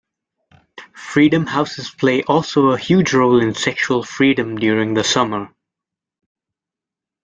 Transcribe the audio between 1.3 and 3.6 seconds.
houses play also a huge role in